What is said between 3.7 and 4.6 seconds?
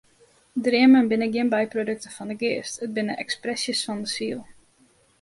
fan de siel.